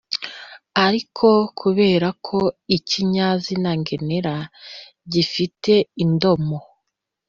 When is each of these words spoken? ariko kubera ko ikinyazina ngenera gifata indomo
ariko 0.85 1.27
kubera 1.59 2.07
ko 2.25 2.37
ikinyazina 2.77 3.69
ngenera 3.79 4.35
gifata 5.11 5.75
indomo 6.03 6.57